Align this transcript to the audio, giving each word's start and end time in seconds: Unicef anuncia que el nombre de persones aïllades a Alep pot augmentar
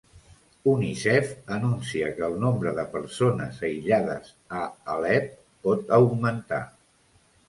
Unicef 0.69 1.33
anuncia 1.57 2.07
que 2.15 2.23
el 2.27 2.39
nombre 2.45 2.71
de 2.79 2.85
persones 2.93 3.59
aïllades 3.67 4.31
a 4.51 4.63
Alep 4.95 5.29
pot 5.67 5.93
augmentar 5.99 6.61